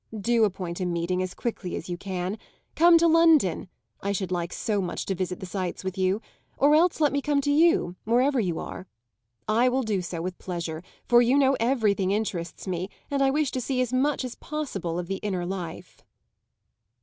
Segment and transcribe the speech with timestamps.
[0.19, 2.39] Do appoint a meeting as quickly as you can;
[2.75, 3.69] come to London
[4.01, 6.23] (I should like so much to visit the sights with you)
[6.57, 8.87] or else let me come to you, wherever you are.
[9.47, 13.51] I will do so with pleasure; for you know everything interests me and I wish
[13.51, 16.01] to see as much as possible of the inner life."